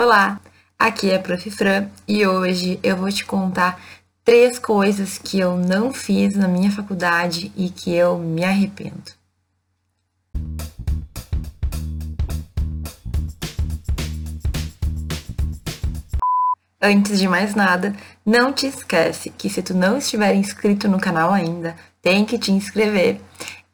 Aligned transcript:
Olá, 0.00 0.40
aqui 0.78 1.10
é 1.10 1.16
a 1.16 1.18
Prof. 1.18 1.50
Fran 1.50 1.88
e 2.06 2.24
hoje 2.24 2.78
eu 2.84 2.96
vou 2.96 3.10
te 3.10 3.24
contar 3.24 3.80
três 4.24 4.56
coisas 4.56 5.18
que 5.18 5.40
eu 5.40 5.56
não 5.56 5.92
fiz 5.92 6.36
na 6.36 6.46
minha 6.46 6.70
faculdade 6.70 7.50
e 7.56 7.68
que 7.68 7.92
eu 7.92 8.16
me 8.16 8.44
arrependo. 8.44 9.10
Antes 16.80 17.18
de 17.18 17.26
mais 17.26 17.56
nada, 17.56 17.92
não 18.24 18.52
te 18.52 18.68
esquece 18.68 19.30
que 19.30 19.50
se 19.50 19.64
tu 19.64 19.74
não 19.74 19.98
estiver 19.98 20.32
inscrito 20.32 20.86
no 20.86 21.00
canal 21.00 21.32
ainda, 21.32 21.74
tem 22.00 22.24
que 22.24 22.38
te 22.38 22.52
inscrever. 22.52 23.20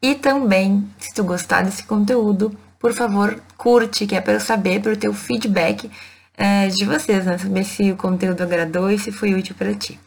E 0.01 0.15
também, 0.15 0.89
se 0.97 1.13
tu 1.13 1.23
gostar 1.23 1.61
desse 1.61 1.83
conteúdo, 1.83 2.57
por 2.79 2.93
favor, 2.93 3.39
curte, 3.55 4.07
que 4.07 4.15
é 4.15 4.21
para 4.21 4.33
eu 4.33 4.39
saber, 4.39 4.81
para 4.81 4.93
o 4.93 4.97
teu 4.97 5.13
feedback 5.13 5.89
é, 6.37 6.67
de 6.67 6.85
vocês, 6.85 7.25
né? 7.25 7.37
Saber 7.37 7.63
se 7.63 7.91
o 7.91 7.95
conteúdo 7.95 8.41
agradou 8.41 8.89
e 8.91 8.99
se 8.99 9.11
foi 9.11 9.33
útil 9.33 9.55
para 9.55 9.73
ti. 9.73 9.99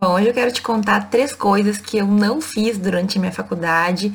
Bom, 0.00 0.14
hoje 0.14 0.28
eu 0.28 0.34
quero 0.34 0.52
te 0.52 0.60
contar 0.60 1.08
três 1.08 1.32
coisas 1.32 1.78
que 1.78 1.96
eu 1.96 2.06
não 2.06 2.40
fiz 2.40 2.76
durante 2.76 3.16
a 3.16 3.20
minha 3.20 3.32
faculdade 3.32 4.12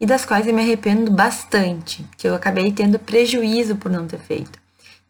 e 0.00 0.06
das 0.06 0.24
quais 0.24 0.46
eu 0.46 0.54
me 0.54 0.62
arrependo 0.62 1.10
bastante, 1.10 2.04
que 2.16 2.28
eu 2.28 2.34
acabei 2.34 2.72
tendo 2.72 2.98
prejuízo 2.98 3.76
por 3.76 3.90
não 3.90 4.06
ter 4.06 4.18
feito. 4.18 4.58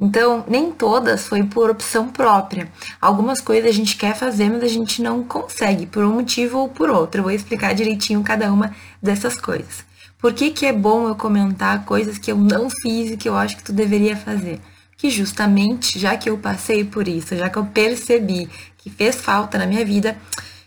Então, 0.01 0.45
nem 0.49 0.73
todas 0.73 1.27
foi 1.27 1.43
por 1.43 1.69
opção 1.69 2.09
própria. 2.09 2.71
Algumas 3.01 3.41
coisas 3.41 3.69
a 3.69 3.73
gente 3.73 3.97
quer 3.97 4.17
fazer, 4.17 4.49
mas 4.49 4.63
a 4.63 4.69
gente 4.69 5.03
não 5.03 5.23
consegue, 5.23 5.85
por 5.85 6.03
um 6.05 6.15
motivo 6.15 6.59
ou 6.59 6.69
por 6.69 6.89
outro. 6.89 7.21
Eu 7.21 7.25
vou 7.25 7.33
explicar 7.33 7.75
direitinho 7.75 8.23
cada 8.23 8.51
uma 8.51 8.75
dessas 9.03 9.37
coisas. 9.37 9.85
Por 10.19 10.33
que, 10.33 10.51
que 10.51 10.65
é 10.65 10.73
bom 10.73 11.07
eu 11.07 11.15
comentar 11.15 11.85
coisas 11.85 12.19
que 12.19 12.33
eu 12.33 12.37
não 12.37 12.71
fiz 12.71 13.11
e 13.11 13.17
que 13.17 13.29
eu 13.29 13.37
acho 13.37 13.57
que 13.57 13.63
tu 13.63 13.73
deveria 13.73 14.17
fazer? 14.17 14.59
Que 15.01 15.09
justamente, 15.09 15.99
já 15.99 16.15
que 16.15 16.29
eu 16.29 16.37
passei 16.37 16.85
por 16.85 17.09
isso, 17.09 17.35
já 17.35 17.49
que 17.49 17.57
eu 17.57 17.65
percebi 17.65 18.51
que 18.77 18.91
fez 18.91 19.17
falta 19.17 19.57
na 19.57 19.65
minha 19.65 19.83
vida, 19.83 20.15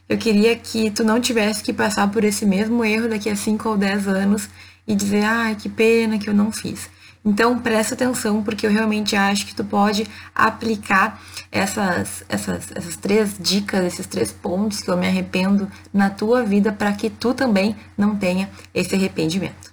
eu 0.09 0.17
queria 0.17 0.56
que 0.56 0.90
tu 0.90 1.03
não 1.03 1.22
tivesse 1.22 1.62
que 1.62 1.72
passar 1.72 2.09
por 2.09 2.23
esse 2.23 2.44
mesmo 2.44 2.84
erro 2.84 3.08
daqui 3.08 3.30
a 3.30 3.36
5 3.36 3.70
ou 3.70 3.78
10 3.78 4.08
anos 4.08 4.50
e 4.88 4.95
dizer, 4.95 5.23
ah, 5.23 5.53
que 5.53 5.70
pena 5.70 6.17
que 6.17 6.28
eu 6.28 6.34
não 6.34 6.52
fiz. 6.52 6.90
Então, 7.23 7.59
presta 7.59 7.94
atenção, 7.94 8.42
porque 8.42 8.66
eu 8.66 8.72
realmente 8.72 9.16
acho 9.16 9.45
que 9.45 9.53
tu 9.53 9.64
pode 9.64 10.08
aplicar 10.34 11.22
essas, 11.52 12.23
essas, 12.28 12.72
essas 12.75 12.95
três 12.97 13.36
dicas, 13.40 13.86
esses 13.86 14.08
três 14.08 14.31
pontos 14.31 14.81
que 14.81 14.90
eu 14.90 14.97
me 14.97 15.08
arrependo 15.08 15.72
na 15.94 16.09
tua 16.09 16.44
vida 16.44 16.72
para 16.73 16.92
que 16.94 17.08
tu 17.08 17.36
também 17.36 17.75
não 17.95 18.16
tenha 18.16 18.50
esse 18.73 18.95
arrependimento. 18.95 19.72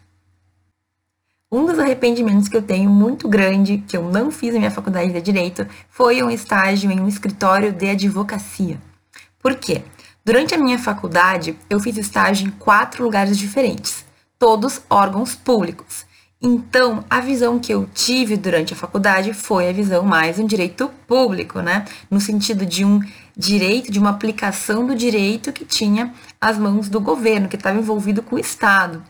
Um 1.53 1.67
dos 1.67 1.81
arrependimentos 1.81 2.49
que 2.49 2.57
eu 2.57 2.63
tenho 2.63 2.89
muito 2.89 3.29
grande, 3.29 3.83
que 3.89 3.97
eu 3.97 4.09
não 4.09 4.31
fiz 4.31 4.53
na 4.53 4.61
minha 4.61 4.71
faculdade 4.71 5.13
de 5.13 5.21
Direito, 5.21 5.67
foi 5.89 6.23
um 6.23 6.31
estágio 6.31 6.89
em 6.93 7.01
um 7.01 7.09
escritório 7.09 7.73
de 7.73 7.89
advocacia. 7.89 8.81
Por 9.41 9.57
quê? 9.57 9.83
Durante 10.25 10.55
a 10.55 10.59
minha 10.59 10.79
faculdade, 10.79 11.59
eu 11.69 11.81
fiz 11.81 11.97
estágio 11.97 12.47
em 12.47 12.53
quatro 12.53 13.03
lugares 13.03 13.37
diferentes, 13.37 14.05
todos 14.39 14.81
órgãos 14.89 15.35
públicos. 15.35 16.07
Então, 16.41 17.05
a 17.11 17.19
visão 17.19 17.59
que 17.59 17.75
eu 17.75 17.85
tive 17.93 18.37
durante 18.37 18.73
a 18.73 18.77
faculdade 18.77 19.35
foi 19.35 19.69
a 19.69 19.73
visão 19.73 20.05
mais 20.05 20.39
um 20.39 20.47
direito 20.47 20.89
público, 21.05 21.61
né? 21.61 21.85
No 22.09 22.21
sentido 22.21 22.65
de 22.65 22.85
um 22.85 23.01
direito, 23.37 23.91
de 23.91 23.99
uma 23.99 24.11
aplicação 24.11 24.87
do 24.87 24.95
direito 24.95 25.53
que 25.53 25.65
tinha 25.65 26.15
as 26.41 26.57
mãos 26.57 26.89
do 26.89 27.01
governo, 27.01 27.49
que 27.49 27.57
estava 27.57 27.77
envolvido 27.77 28.23
com 28.23 28.37
o 28.37 28.39
Estado. 28.39 29.03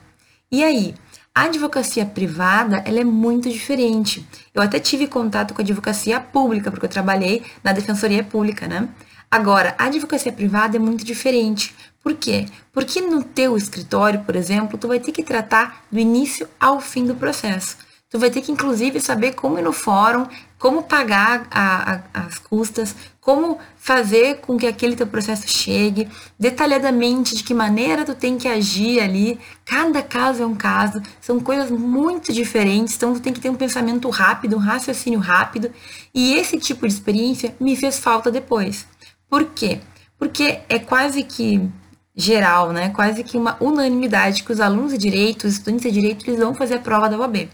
E 0.50 0.64
aí, 0.64 0.94
a 1.41 1.44
advocacia 1.44 2.05
privada, 2.05 2.83
ela 2.84 3.00
é 3.00 3.05
muito 3.05 3.48
diferente. 3.48 4.28
Eu 4.52 4.60
até 4.60 4.78
tive 4.78 5.06
contato 5.06 5.55
com 5.55 5.62
a 5.62 5.64
advocacia 5.64 6.20
pública, 6.20 6.70
porque 6.70 6.84
eu 6.84 6.91
trabalhei 6.91 7.42
na 7.64 7.72
defensoria 7.72 8.22
pública, 8.22 8.69
né? 8.69 8.91
Agora, 9.30 9.74
a 9.78 9.86
advocacia 9.86 10.30
privada 10.30 10.77
é 10.77 10.78
muito 10.78 11.02
diferente. 11.02 11.74
Por 12.02 12.12
quê? 12.12 12.44
Porque 12.70 13.00
no 13.00 13.24
teu 13.24 13.56
escritório, 13.56 14.20
por 14.20 14.36
exemplo, 14.36 14.77
tu 14.77 14.86
vai 14.86 15.00
ter 15.00 15.12
que 15.12 15.24
tratar 15.24 15.83
do 15.90 15.98
início 15.98 16.46
ao 16.61 16.79
fim 16.79 17.06
do 17.06 17.14
processo. 17.14 17.79
Tu 18.11 18.19
vai 18.19 18.29
ter 18.29 18.41
que, 18.41 18.51
inclusive, 18.51 19.01
saber 19.01 19.35
como 19.37 19.57
ir 19.57 19.63
no 19.63 19.73
fórum, 19.73 20.27
como 20.59 20.83
pagar 20.83 21.47
a, 21.48 21.93
a, 22.13 22.27
as 22.27 22.41
custas, 22.41 22.93
como 23.21 23.57
fazer 23.77 24.39
com 24.41 24.57
que 24.57 24.67
aquele 24.67 24.97
teu 24.97 25.07
processo 25.07 25.47
chegue, 25.47 26.09
detalhadamente 26.37 27.37
de 27.37 27.45
que 27.45 27.55
maneira 27.55 28.05
tu 28.05 28.13
tem 28.13 28.37
que 28.37 28.48
agir 28.48 29.01
ali. 29.01 29.39
Cada 29.65 30.03
caso 30.03 30.43
é 30.43 30.47
um 30.47 30.57
caso, 30.57 31.01
são 31.21 31.39
coisas 31.39 31.71
muito 31.71 32.33
diferentes, 32.33 32.97
então 32.97 33.15
tu 33.15 33.21
tem 33.21 33.33
que 33.33 33.39
ter 33.39 33.48
um 33.48 33.55
pensamento 33.55 34.11
rápido, 34.11 34.57
um 34.57 34.59
raciocínio 34.61 35.21
rápido. 35.21 35.71
E 36.13 36.35
esse 36.35 36.59
tipo 36.59 36.89
de 36.89 36.92
experiência 36.92 37.55
me 37.61 37.77
fez 37.77 38.01
falta 38.01 38.29
depois. 38.29 38.89
Por 39.29 39.45
quê? 39.45 39.81
Porque 40.19 40.63
é 40.69 40.81
quase 40.81 41.23
que 41.23 41.63
geral, 42.17 42.73
né? 42.73 42.91
Quase 42.91 43.23
que 43.23 43.37
uma 43.37 43.57
unanimidade 43.61 44.42
que 44.42 44.51
os 44.51 44.61
alunos 44.61 44.91
de 44.91 44.98
direito, 44.98 45.47
os 45.47 45.53
estudantes 45.53 45.85
de 45.85 45.92
direito, 45.92 46.29
eles 46.29 46.41
vão 46.41 46.53
fazer 46.57 46.75
a 46.75 46.81
prova 46.81 47.09
da 47.09 47.17
OAB 47.17 47.48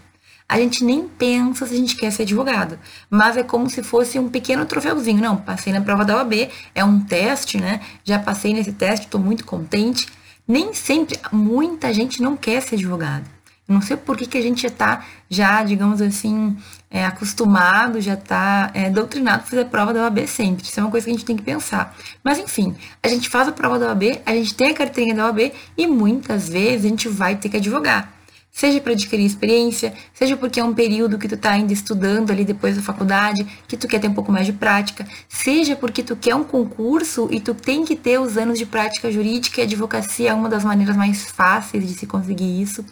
a 0.48 0.58
gente 0.58 0.84
nem 0.84 1.08
pensa 1.08 1.66
se 1.66 1.74
a 1.74 1.76
gente 1.76 1.96
quer 1.96 2.10
ser 2.12 2.22
advogado. 2.22 2.78
Mas 3.10 3.36
é 3.36 3.42
como 3.42 3.68
se 3.68 3.82
fosse 3.82 4.18
um 4.18 4.28
pequeno 4.28 4.64
troféuzinho. 4.64 5.20
Não, 5.20 5.36
passei 5.36 5.72
na 5.72 5.80
prova 5.80 6.04
da 6.04 6.16
OAB, 6.16 6.48
é 6.74 6.84
um 6.84 7.00
teste, 7.00 7.58
né? 7.58 7.80
Já 8.04 8.18
passei 8.18 8.54
nesse 8.54 8.72
teste, 8.72 9.06
estou 9.06 9.20
muito 9.20 9.44
contente. 9.44 10.06
Nem 10.46 10.72
sempre, 10.72 11.18
muita 11.32 11.92
gente 11.92 12.22
não 12.22 12.36
quer 12.36 12.62
ser 12.62 12.76
advogado. 12.76 13.24
Não 13.68 13.80
sei 13.80 13.96
por 13.96 14.16
que, 14.16 14.26
que 14.26 14.38
a 14.38 14.42
gente 14.42 14.62
já 14.62 14.68
está, 14.68 15.04
já, 15.28 15.64
digamos 15.64 16.00
assim, 16.00 16.56
é, 16.88 17.04
acostumado, 17.04 18.00
já 18.00 18.14
está 18.14 18.70
é, 18.72 18.88
doutrinado 18.88 19.42
a 19.42 19.46
fazer 19.46 19.62
a 19.62 19.64
prova 19.64 19.92
da 19.92 20.04
OAB 20.04 20.24
sempre. 20.28 20.64
Isso 20.64 20.78
é 20.78 20.82
uma 20.84 20.90
coisa 20.92 21.06
que 21.06 21.10
a 21.10 21.14
gente 21.14 21.24
tem 21.24 21.36
que 21.36 21.42
pensar. 21.42 21.96
Mas, 22.22 22.38
enfim, 22.38 22.76
a 23.02 23.08
gente 23.08 23.28
faz 23.28 23.48
a 23.48 23.52
prova 23.52 23.76
da 23.76 23.88
OAB, 23.88 24.20
a 24.24 24.32
gente 24.32 24.54
tem 24.54 24.70
a 24.70 24.74
carteirinha 24.74 25.16
da 25.16 25.26
OAB 25.26 25.52
e 25.76 25.86
muitas 25.88 26.48
vezes 26.48 26.84
a 26.84 26.88
gente 26.88 27.08
vai 27.08 27.34
ter 27.34 27.48
que 27.48 27.56
advogar 27.56 28.15
seja 28.56 28.80
para 28.80 28.92
adquirir 28.92 29.26
experiência, 29.26 29.92
seja 30.14 30.34
porque 30.34 30.58
é 30.58 30.64
um 30.64 30.72
período 30.72 31.18
que 31.18 31.28
tu 31.28 31.34
está 31.34 31.50
ainda 31.50 31.74
estudando 31.74 32.30
ali 32.30 32.42
depois 32.42 32.74
da 32.74 32.80
faculdade, 32.80 33.46
que 33.68 33.76
tu 33.76 33.86
quer 33.86 34.00
ter 34.00 34.08
um 34.08 34.14
pouco 34.14 34.32
mais 34.32 34.46
de 34.46 34.54
prática, 34.54 35.06
seja 35.28 35.76
porque 35.76 36.02
tu 36.02 36.16
quer 36.16 36.34
um 36.34 36.42
concurso 36.42 37.28
e 37.30 37.38
tu 37.38 37.52
tem 37.52 37.84
que 37.84 37.94
ter 37.94 38.18
os 38.18 38.38
anos 38.38 38.58
de 38.58 38.64
prática 38.64 39.12
jurídica 39.12 39.60
e 39.60 39.64
advocacia 39.64 40.30
é 40.30 40.32
uma 40.32 40.48
das 40.48 40.64
maneiras 40.64 40.96
mais 40.96 41.30
fáceis 41.30 41.86
de 41.86 41.92
se 41.92 42.06
conseguir 42.06 42.62
isso. 42.62 42.82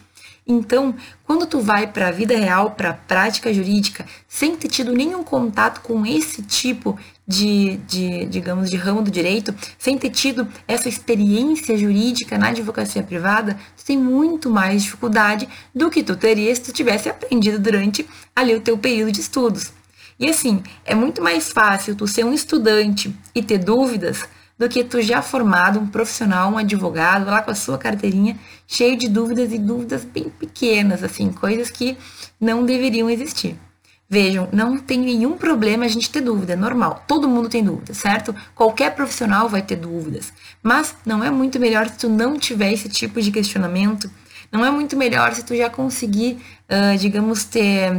Então, 0.45 0.93
quando 1.23 1.47
tu 1.47 1.59
vai 1.59 1.87
para 1.87 2.09
a 2.09 2.11
vida 2.11 2.37
real, 2.37 2.71
para 2.71 2.91
a 2.91 2.93
prática 2.93 3.51
jurídica, 3.51 4.05
sem 4.27 4.55
ter 4.55 4.67
tido 4.67 4.93
nenhum 4.93 5.23
contato 5.23 5.81
com 5.81 6.05
esse 6.05 6.43
tipo 6.43 6.95
de, 7.27 7.77
de, 7.87 8.25
digamos, 8.25 8.69
de 8.69 8.77
ramo 8.77 9.01
do 9.01 9.09
direito, 9.09 9.53
sem 9.77 9.97
ter 9.97 10.09
tido 10.11 10.47
essa 10.67 10.87
experiência 10.87 11.77
jurídica 11.77 12.37
na 12.37 12.49
advocacia 12.49 13.01
privada, 13.01 13.57
tu 13.75 13.83
tem 13.83 13.97
muito 13.97 14.49
mais 14.49 14.83
dificuldade 14.83 15.47
do 15.73 15.89
que 15.89 16.03
tu 16.03 16.15
teria 16.15 16.53
se 16.55 16.61
tu 16.61 16.71
tivesse 16.71 17.09
aprendido 17.09 17.59
durante 17.59 18.07
ali 18.35 18.53
o 18.55 18.61
teu 18.61 18.77
período 18.77 19.11
de 19.11 19.21
estudos. 19.21 19.71
E 20.19 20.29
assim, 20.29 20.63
é 20.85 20.95
muito 20.95 21.21
mais 21.21 21.51
fácil 21.51 21.95
tu 21.95 22.07
ser 22.07 22.23
um 22.23 22.33
estudante 22.33 23.13
e 23.33 23.41
ter 23.41 23.57
dúvidas 23.57 24.23
do 24.57 24.69
que 24.69 24.83
tu 24.83 25.01
já 25.01 25.21
formado, 25.21 25.79
um 25.79 25.87
profissional, 25.87 26.49
um 26.51 26.57
advogado, 26.57 27.25
lá 27.25 27.41
com 27.41 27.51
a 27.51 27.55
sua 27.55 27.77
carteirinha, 27.77 28.39
cheio 28.65 28.97
de 28.97 29.09
dúvidas 29.09 29.51
e 29.51 29.59
dúvidas 29.59 30.05
bem 30.05 30.29
pequenas, 30.29 31.03
assim, 31.03 31.31
coisas 31.31 31.69
que 31.69 31.97
não 32.39 32.65
deveriam 32.65 33.09
existir. 33.09 33.57
Vejam, 34.07 34.47
não 34.51 34.77
tem 34.77 34.99
nenhum 34.99 35.35
problema 35.35 35.83
a 35.83 35.87
gente 35.87 36.11
ter 36.11 36.21
dúvida, 36.21 36.53
é 36.53 36.55
normal. 36.55 37.03
Todo 37.07 37.27
mundo 37.27 37.49
tem 37.49 37.63
dúvida, 37.63 37.93
certo? 37.93 38.35
Qualquer 38.53 38.93
profissional 38.93 39.49
vai 39.49 39.63
ter 39.63 39.75
dúvidas. 39.75 40.31
Mas 40.61 40.95
não 41.05 41.23
é 41.23 41.31
muito 41.31 41.59
melhor 41.59 41.89
se 41.89 41.97
tu 41.97 42.09
não 42.09 42.37
tiver 42.37 42.71
esse 42.71 42.87
tipo 42.87 43.19
de 43.19 43.31
questionamento? 43.31 44.09
Não 44.51 44.63
é 44.63 44.69
muito 44.69 44.95
melhor 44.95 45.33
se 45.33 45.43
tu 45.43 45.55
já 45.55 45.69
conseguir, 45.71 46.37
uh, 46.69 46.97
digamos, 46.97 47.45
ter, 47.45 47.91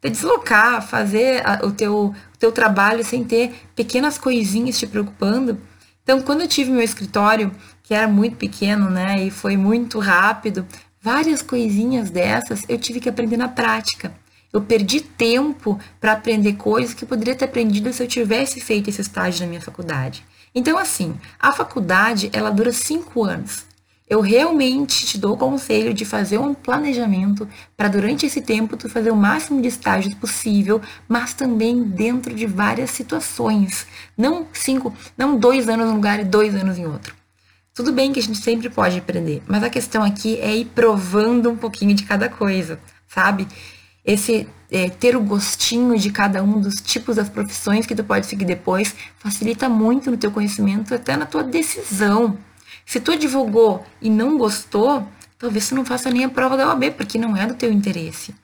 ter 0.00 0.10
deslocar, 0.10 0.80
fazer 0.80 1.44
a, 1.44 1.66
o, 1.66 1.72
teu, 1.72 2.14
o 2.14 2.38
teu 2.38 2.52
trabalho 2.52 3.04
sem 3.04 3.24
ter 3.24 3.52
pequenas 3.74 4.16
coisinhas 4.16 4.78
te 4.78 4.86
preocupando? 4.86 5.60
Então, 6.04 6.22
quando 6.22 6.42
eu 6.42 6.48
tive 6.48 6.70
meu 6.70 6.82
escritório, 6.82 7.52
que 7.82 7.92
era 7.92 8.06
muito 8.06 8.36
pequeno, 8.36 8.88
né, 8.88 9.24
e 9.24 9.30
foi 9.30 9.56
muito 9.56 9.98
rápido, 9.98 10.64
várias 11.02 11.42
coisinhas 11.42 12.10
dessas 12.10 12.62
eu 12.68 12.78
tive 12.78 13.00
que 13.00 13.08
aprender 13.08 13.36
na 13.36 13.48
prática. 13.48 14.12
Eu 14.52 14.62
perdi 14.62 15.00
tempo 15.00 15.78
para 16.00 16.12
aprender 16.12 16.54
coisas 16.54 16.94
que 16.94 17.04
eu 17.04 17.08
poderia 17.08 17.34
ter 17.34 17.44
aprendido 17.44 17.92
se 17.92 18.02
eu 18.02 18.08
tivesse 18.08 18.60
feito 18.60 18.88
esse 18.88 19.00
estágio 19.00 19.42
na 19.42 19.46
minha 19.46 19.60
faculdade. 19.60 20.24
Então, 20.54 20.78
assim, 20.78 21.14
a 21.38 21.52
faculdade 21.52 22.30
ela 22.32 22.50
dura 22.50 22.72
cinco 22.72 23.24
anos. 23.24 23.66
Eu 24.08 24.22
realmente 24.22 25.04
te 25.04 25.18
dou 25.18 25.34
o 25.34 25.36
conselho 25.36 25.92
de 25.92 26.06
fazer 26.06 26.38
um 26.38 26.54
planejamento 26.54 27.46
para 27.76 27.88
durante 27.88 28.24
esse 28.24 28.40
tempo 28.40 28.74
tu 28.74 28.88
fazer 28.88 29.10
o 29.10 29.16
máximo 29.16 29.60
de 29.60 29.68
estágios 29.68 30.14
possível, 30.14 30.80
mas 31.06 31.34
também 31.34 31.82
dentro 31.82 32.34
de 32.34 32.46
várias 32.46 32.90
situações. 32.90 33.86
Não 34.16 34.46
cinco, 34.54 34.94
não 35.16 35.36
dois 35.36 35.68
anos 35.68 35.88
num 35.88 35.96
lugar 35.96 36.20
e 36.20 36.24
dois 36.24 36.54
anos 36.54 36.78
em 36.78 36.86
outro. 36.86 37.14
Tudo 37.74 37.92
bem 37.92 38.10
que 38.10 38.18
a 38.18 38.22
gente 38.22 38.38
sempre 38.38 38.70
pode 38.70 38.98
aprender, 38.98 39.42
mas 39.46 39.62
a 39.62 39.70
questão 39.70 40.02
aqui 40.02 40.40
é 40.40 40.56
ir 40.56 40.64
provando 40.74 41.50
um 41.50 41.56
pouquinho 41.56 41.94
de 41.94 42.04
cada 42.04 42.30
coisa, 42.30 42.80
sabe? 43.06 43.46
Esse 44.08 44.48
é, 44.70 44.88
ter 44.88 45.14
o 45.14 45.20
gostinho 45.20 45.98
de 45.98 46.10
cada 46.10 46.42
um 46.42 46.58
dos 46.62 46.80
tipos 46.80 47.16
das 47.16 47.28
profissões 47.28 47.84
que 47.84 47.94
tu 47.94 48.02
pode 48.02 48.24
seguir 48.24 48.46
depois, 48.46 48.94
facilita 49.18 49.68
muito 49.68 50.10
no 50.10 50.16
teu 50.16 50.30
conhecimento, 50.30 50.94
até 50.94 51.14
na 51.14 51.26
tua 51.26 51.42
decisão. 51.42 52.38
Se 52.86 53.00
tu 53.00 53.12
advogou 53.12 53.84
e 54.00 54.08
não 54.08 54.38
gostou, 54.38 55.06
talvez 55.38 55.68
tu 55.68 55.74
não 55.74 55.84
faça 55.84 56.10
nem 56.10 56.24
a 56.24 56.28
prova 56.30 56.56
da 56.56 56.68
OAB, 56.68 56.92
porque 56.92 57.18
não 57.18 57.36
é 57.36 57.46
do 57.46 57.52
teu 57.52 57.70
interesse. 57.70 58.34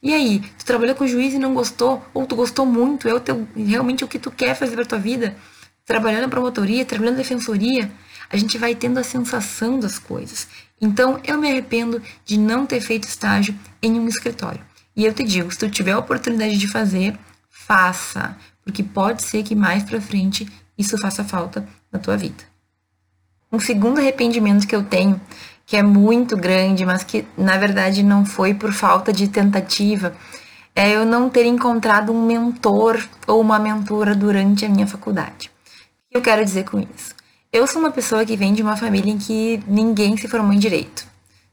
E 0.00 0.14
aí, 0.14 0.38
tu 0.56 0.64
trabalhou 0.64 0.94
com 0.94 1.04
juiz 1.04 1.34
e 1.34 1.38
não 1.40 1.52
gostou, 1.52 2.00
ou 2.14 2.24
tu 2.24 2.36
gostou 2.36 2.64
muito, 2.64 3.08
é 3.08 3.12
o 3.12 3.18
teu, 3.18 3.44
realmente 3.56 4.04
o 4.04 4.08
que 4.08 4.20
tu 4.20 4.30
quer 4.30 4.54
fazer 4.54 4.76
pra 4.76 4.84
tua 4.84 5.00
vida, 5.00 5.34
trabalhando 5.84 6.22
na 6.22 6.28
promotoria, 6.28 6.84
trabalhando 6.84 7.16
na 7.16 7.22
defensoria, 7.22 7.90
a 8.30 8.36
gente 8.36 8.56
vai 8.56 8.72
tendo 8.76 8.98
a 8.98 9.02
sensação 9.02 9.80
das 9.80 9.98
coisas. 9.98 10.46
Então, 10.80 11.18
eu 11.24 11.36
me 11.38 11.50
arrependo 11.50 12.00
de 12.24 12.38
não 12.38 12.64
ter 12.64 12.80
feito 12.80 13.08
estágio 13.08 13.52
em 13.82 13.98
um 13.98 14.06
escritório. 14.06 14.68
E 14.98 15.04
eu 15.04 15.14
te 15.14 15.22
digo, 15.22 15.48
se 15.52 15.58
tu 15.58 15.70
tiver 15.70 15.92
a 15.92 15.98
oportunidade 16.00 16.58
de 16.58 16.66
fazer, 16.66 17.16
faça, 17.48 18.36
porque 18.64 18.82
pode 18.82 19.22
ser 19.22 19.44
que 19.44 19.54
mais 19.54 19.84
para 19.84 20.00
frente 20.00 20.44
isso 20.76 20.98
faça 20.98 21.22
falta 21.22 21.64
na 21.92 22.00
tua 22.00 22.16
vida. 22.16 22.42
Um 23.52 23.60
segundo 23.60 24.00
arrependimento 24.00 24.66
que 24.66 24.74
eu 24.74 24.82
tenho, 24.82 25.20
que 25.64 25.76
é 25.76 25.84
muito 25.84 26.36
grande, 26.36 26.84
mas 26.84 27.04
que 27.04 27.24
na 27.36 27.56
verdade 27.56 28.02
não 28.02 28.24
foi 28.24 28.54
por 28.54 28.72
falta 28.72 29.12
de 29.12 29.28
tentativa, 29.28 30.16
é 30.74 30.90
eu 30.90 31.06
não 31.06 31.30
ter 31.30 31.46
encontrado 31.46 32.12
um 32.12 32.26
mentor 32.26 33.00
ou 33.24 33.40
uma 33.40 33.60
mentora 33.60 34.16
durante 34.16 34.64
a 34.64 34.68
minha 34.68 34.86
faculdade. 34.88 35.48
O 36.08 36.10
que 36.10 36.16
eu 36.16 36.22
quero 36.22 36.44
dizer 36.44 36.64
com 36.64 36.80
isso? 36.80 37.14
Eu 37.52 37.68
sou 37.68 37.80
uma 37.80 37.92
pessoa 37.92 38.26
que 38.26 38.36
vem 38.36 38.52
de 38.52 38.62
uma 38.62 38.76
família 38.76 39.12
em 39.12 39.18
que 39.18 39.62
ninguém 39.64 40.16
se 40.16 40.26
formou 40.26 40.52
em 40.52 40.58
direito, 40.58 41.06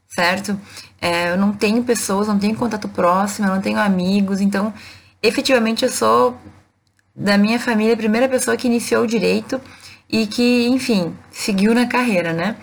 certo? 0.08 0.58
É, 1.00 1.32
eu 1.32 1.36
não 1.36 1.52
tenho 1.52 1.82
pessoas, 1.84 2.28
não 2.28 2.38
tenho 2.38 2.56
contato 2.56 2.88
próximo, 2.88 3.48
eu 3.48 3.54
não 3.54 3.60
tenho 3.60 3.78
amigos, 3.78 4.40
então 4.40 4.72
efetivamente 5.22 5.84
eu 5.84 5.90
sou 5.90 6.36
da 7.14 7.38
minha 7.38 7.58
família 7.58 7.94
a 7.94 7.96
primeira 7.96 8.28
pessoa 8.28 8.56
que 8.56 8.66
iniciou 8.66 9.04
o 9.04 9.06
direito 9.06 9.60
e 10.08 10.26
que, 10.26 10.68
enfim, 10.68 11.14
seguiu 11.30 11.74
na 11.74 11.86
carreira, 11.86 12.32
né? 12.32 12.56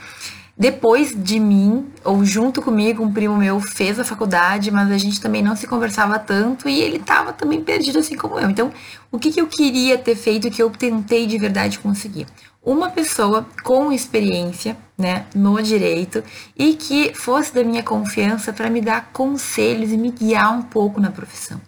Depois 0.63 1.13
de 1.13 1.41
mim, 1.41 1.91
ou 2.05 2.23
junto 2.23 2.61
comigo, 2.61 3.03
um 3.03 3.11
primo 3.11 3.35
meu 3.35 3.59
fez 3.59 3.99
a 3.99 4.05
faculdade, 4.05 4.71
mas 4.71 4.89
a 4.91 4.97
gente 4.97 5.19
também 5.19 5.41
não 5.41 5.57
se 5.57 5.67
conversava 5.67 6.17
tanto 6.17 6.69
e 6.69 6.79
ele 6.79 6.95
estava 6.95 7.33
também 7.33 7.61
perdido 7.61 7.99
assim 7.99 8.15
como 8.15 8.39
eu. 8.39 8.49
Então, 8.49 8.71
o 9.11 9.19
que, 9.19 9.29
que 9.29 9.41
eu 9.41 9.47
queria 9.47 9.97
ter 9.97 10.15
feito 10.15 10.49
que 10.49 10.63
eu 10.63 10.69
tentei 10.69 11.27
de 11.27 11.37
verdade 11.37 11.79
conseguir? 11.79 12.27
Uma 12.63 12.89
pessoa 12.89 13.45
com 13.61 13.91
experiência, 13.91 14.77
né, 14.97 15.25
no 15.35 15.61
direito 15.61 16.23
e 16.57 16.75
que 16.75 17.13
fosse 17.13 17.53
da 17.53 17.61
minha 17.61 17.83
confiança 17.83 18.53
para 18.53 18.69
me 18.69 18.79
dar 18.79 19.09
conselhos 19.11 19.91
e 19.91 19.97
me 19.97 20.11
guiar 20.11 20.57
um 20.57 20.61
pouco 20.61 20.97
na 20.97 21.11
profissão. 21.11 21.59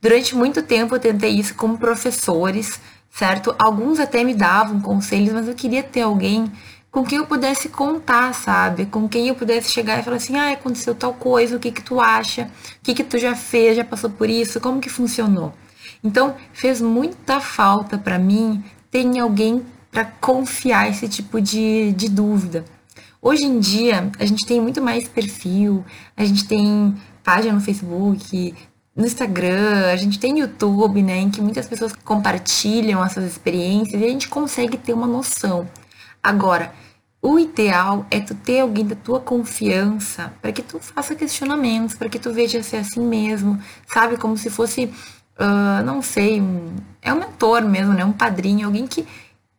Durante 0.00 0.34
muito 0.34 0.62
tempo 0.62 0.94
eu 0.94 0.98
tentei 0.98 1.38
isso 1.38 1.54
com 1.54 1.76
professores, 1.76 2.80
certo? 3.10 3.54
Alguns 3.58 4.00
até 4.00 4.24
me 4.24 4.32
davam 4.32 4.80
conselhos, 4.80 5.34
mas 5.34 5.46
eu 5.46 5.54
queria 5.54 5.82
ter 5.82 6.00
alguém 6.00 6.50
com 6.92 7.02
quem 7.02 7.18
eu 7.18 7.26
pudesse 7.26 7.70
contar, 7.70 8.34
sabe? 8.34 8.84
Com 8.84 9.08
quem 9.08 9.28
eu 9.28 9.34
pudesse 9.34 9.70
chegar 9.70 9.98
e 9.98 10.02
falar 10.02 10.18
assim, 10.18 10.36
ah, 10.36 10.52
aconteceu 10.52 10.94
tal 10.94 11.14
coisa, 11.14 11.56
o 11.56 11.58
que 11.58 11.72
que 11.72 11.82
tu 11.82 11.98
acha? 11.98 12.42
O 12.42 12.82
que 12.82 12.94
que 12.94 13.02
tu 13.02 13.18
já 13.18 13.34
fez, 13.34 13.78
já 13.78 13.84
passou 13.84 14.10
por 14.10 14.28
isso? 14.28 14.60
Como 14.60 14.78
que 14.78 14.90
funcionou? 14.90 15.54
Então, 16.04 16.36
fez 16.52 16.82
muita 16.82 17.40
falta 17.40 17.96
para 17.96 18.18
mim 18.18 18.62
ter 18.90 19.18
alguém 19.18 19.64
para 19.90 20.04
confiar 20.04 20.90
esse 20.90 21.08
tipo 21.08 21.40
de, 21.40 21.92
de 21.92 22.10
dúvida. 22.10 22.62
Hoje 23.22 23.44
em 23.44 23.58
dia, 23.58 24.10
a 24.18 24.26
gente 24.26 24.44
tem 24.44 24.60
muito 24.60 24.82
mais 24.82 25.08
perfil, 25.08 25.82
a 26.14 26.24
gente 26.24 26.46
tem 26.46 26.94
página 27.24 27.54
no 27.54 27.60
Facebook, 27.60 28.54
no 28.94 29.06
Instagram, 29.06 29.86
a 29.90 29.96
gente 29.96 30.18
tem 30.18 30.40
YouTube, 30.40 31.02
né, 31.02 31.20
em 31.20 31.30
que 31.30 31.40
muitas 31.40 31.66
pessoas 31.66 31.94
compartilham 32.04 33.00
as 33.00 33.12
suas 33.12 33.24
experiências 33.24 33.98
e 33.98 34.04
a 34.04 34.08
gente 34.08 34.28
consegue 34.28 34.76
ter 34.76 34.92
uma 34.92 35.06
noção. 35.06 35.66
Agora, 36.22 36.72
o 37.20 37.38
ideal 37.38 38.06
é 38.10 38.20
tu 38.20 38.34
ter 38.34 38.60
alguém 38.60 38.86
da 38.86 38.96
tua 38.96 39.20
confiança 39.20 40.32
para 40.42 40.52
que 40.52 40.62
tu 40.62 40.78
faça 40.78 41.14
questionamentos, 41.14 41.94
para 41.94 42.08
que 42.08 42.18
tu 42.18 42.32
veja 42.32 42.62
se 42.62 42.76
é 42.76 42.80
assim 42.80 43.00
mesmo, 43.00 43.60
sabe? 43.86 44.16
Como 44.16 44.36
se 44.36 44.50
fosse, 44.50 44.84
uh, 44.84 45.84
não 45.84 46.02
sei, 46.02 46.40
um, 46.40 46.74
é 47.00 47.12
um 47.12 47.18
mentor 47.18 47.62
mesmo, 47.62 47.92
né? 47.92 48.04
Um 48.04 48.12
padrinho, 48.12 48.66
alguém 48.66 48.86
que 48.86 49.06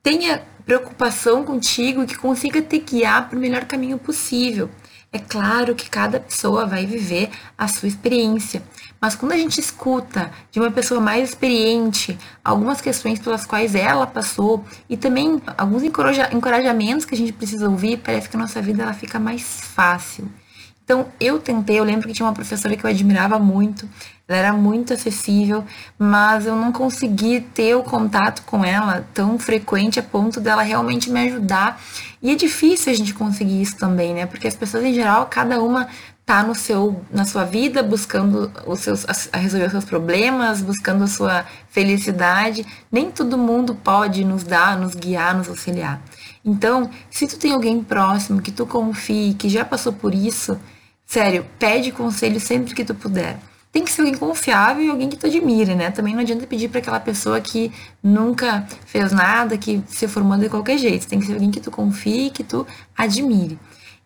tenha 0.02 0.44
preocupação 0.66 1.44
contigo 1.44 2.04
e 2.04 2.06
que 2.06 2.18
consiga 2.18 2.62
te 2.62 2.80
guiar 2.80 3.30
para 3.30 3.38
o 3.38 3.42
melhor 3.42 3.66
caminho 3.66 3.98
possível. 3.98 4.70
É 5.12 5.20
claro 5.20 5.76
que 5.76 5.90
cada 5.90 6.20
pessoa 6.20 6.66
vai 6.66 6.86
viver 6.86 7.30
a 7.58 7.68
sua 7.68 7.88
experiência, 7.88 8.64
mas 9.04 9.16
quando 9.16 9.34
a 9.34 9.38
gente 9.38 9.60
escuta 9.60 10.32
de 10.50 10.62
uma 10.62 10.72
pessoa 10.72 11.02
mais 11.02 11.28
experiente 11.28 12.18
algumas 12.42 12.80
questões 12.80 13.20
pelas 13.20 13.46
quais 13.46 13.76
ela 13.76 14.08
passou 14.08 14.64
e 14.90 14.96
também 14.96 15.42
alguns 15.58 15.84
encorajamentos 15.84 17.04
que 17.04 17.14
a 17.14 17.18
gente 17.18 17.34
precisa 17.34 17.70
ouvir, 17.70 17.98
parece 17.98 18.30
que 18.30 18.38
a 18.38 18.40
nossa 18.40 18.62
vida 18.62 18.82
ela 18.82 18.94
fica 18.94 19.20
mais 19.20 19.42
fácil. 19.42 20.32
Então, 20.86 21.08
eu 21.20 21.38
tentei, 21.38 21.80
eu 21.80 21.84
lembro 21.84 22.08
que 22.08 22.14
tinha 22.14 22.26
uma 22.26 22.34
professora 22.34 22.78
que 22.78 22.86
eu 22.86 22.90
admirava 22.90 23.38
muito, 23.40 23.90
ela 24.26 24.38
era 24.38 24.54
muito 24.54 24.94
acessível, 24.94 25.66
mas 26.00 26.46
eu 26.46 26.56
não 26.56 26.72
consegui 26.72 27.42
ter 27.42 27.76
o 27.76 27.84
contato 27.84 28.44
com 28.44 28.64
ela 28.64 29.06
tão 29.14 29.38
frequente 29.38 30.00
a 30.00 30.04
ponto 30.04 30.40
dela 30.40 30.62
realmente 30.62 31.10
me 31.10 31.20
ajudar. 31.28 31.82
E 32.22 32.32
é 32.32 32.36
difícil 32.36 32.92
a 32.92 32.96
gente 32.96 33.14
conseguir 33.14 33.62
isso 33.62 33.76
também, 33.76 34.14
né? 34.14 34.26
Porque 34.26 34.48
as 34.48 34.56
pessoas 34.56 34.86
em 34.86 34.94
geral, 34.94 35.28
cada 35.30 35.62
uma 35.62 35.90
tá 36.26 36.42
no 36.42 36.56
seu 36.56 37.02
na 37.12 37.26
sua 37.26 37.44
vida 37.44 37.84
buscando 37.84 38.52
os 38.66 38.80
seus 38.80 39.06
a 39.32 39.38
resolver 39.38 39.66
os 39.66 39.72
seus 39.72 39.86
problemas, 39.86 40.62
buscando 40.62 41.04
a 41.04 41.08
sua 41.08 41.46
felicidade. 41.70 42.66
Nem 42.92 43.12
todo 43.12 43.38
mundo 43.38 43.76
pode 43.76 44.24
nos 44.24 44.44
dar, 44.44 44.78
nos 44.78 44.96
guiar, 44.96 45.36
nos 45.36 45.50
auxiliar. 45.50 46.02
Então, 46.46 46.90
se 47.10 47.28
tu 47.28 47.38
tem 47.38 47.54
alguém 47.54 47.84
próximo 47.84 48.42
que 48.42 48.52
tu 48.52 48.66
confie, 48.66 49.34
que 49.34 49.50
já 49.50 49.64
passou 49.64 49.94
por 49.94 50.14
isso, 50.14 50.60
sério, 51.06 51.46
pede 51.58 51.92
conselho 51.92 52.40
sempre 52.40 52.74
que 52.74 52.84
tu 52.84 52.94
puder. 52.94 53.38
Tem 53.72 53.84
que 53.84 53.92
ser 53.92 54.02
alguém 54.02 54.16
confiável 54.16 54.84
e 54.84 54.90
alguém 54.90 55.10
que 55.10 55.18
tu 55.18 55.26
admire, 55.26 55.74
né? 55.74 55.90
Também 55.90 56.14
não 56.14 56.22
adianta 56.22 56.46
pedir 56.46 56.70
para 56.70 56.80
aquela 56.80 57.00
pessoa 57.00 57.42
que 57.42 57.72
nunca 58.04 58.68
fez 58.86 59.12
nada, 59.12 59.58
que 59.58 59.84
se 59.88 60.08
formou 60.08 60.38
de 60.38 60.48
qualquer 60.48 60.78
jeito. 60.78 61.08
Tem 61.08 61.20
que 61.20 61.26
ser 61.26 61.34
alguém 61.34 61.50
que 61.50 61.60
tu 61.60 61.72
confie, 61.72 62.30
que 62.30 62.44
tu 62.44 62.68
admire. 62.96 63.58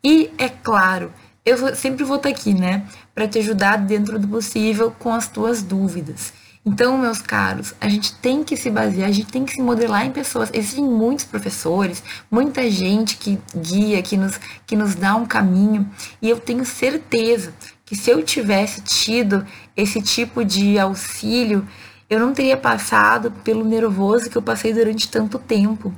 E 0.02 0.31
é 0.38 0.48
claro, 0.48 1.12
eu 1.48 1.74
sempre 1.76 2.04
vou 2.04 2.18
estar 2.18 2.28
aqui, 2.28 2.54
né, 2.54 2.86
para 3.16 3.26
te 3.26 3.40
ajudar 3.40 3.78
dentro 3.78 4.20
do 4.20 4.28
possível 4.28 4.92
com 4.92 5.14
as 5.14 5.30
tuas 5.30 5.64
dúvidas. 5.64 6.34
Então, 6.66 6.98
meus 6.98 7.22
caros, 7.22 7.74
a 7.80 7.88
gente 7.88 8.14
tem 8.16 8.44
que 8.44 8.58
se 8.58 8.70
basear, 8.70 9.08
a 9.08 9.12
gente 9.14 9.32
tem 9.32 9.46
que 9.46 9.54
se 9.54 9.62
modelar 9.62 10.06
em 10.06 10.12
pessoas. 10.12 10.50
Existem 10.54 10.84
muitos 10.84 11.24
professores, 11.24 12.04
muita 12.30 12.70
gente 12.70 13.16
que 13.16 13.39
guia, 13.56 14.01
que 14.01 14.18
nos, 14.18 14.38
que 14.66 14.75
nos 14.75 14.94
dá 14.94 15.16
um 15.16 15.25
caminho. 15.25 15.89
E 16.22 16.30
eu 16.30 16.38
tenho 16.38 16.66
certeza 16.66 17.54
que 17.86 17.96
se 17.96 18.12
eu 18.12 18.22
tivesse 18.22 18.82
tido 18.82 19.48
esse 19.77 20.01
tipo 20.01 20.44
de 20.44 20.77
auxílio, 20.77 21.66
eu 22.10 22.20
não 22.20 22.34
teria 22.34 22.58
passado 22.58 23.32
pelo 23.46 23.63
nervoso 23.63 24.30
que 24.30 24.38
eu 24.38 24.42
passei 24.42 24.74
durante 24.74 25.08
tanto 25.08 25.39
tempo. 25.39 25.94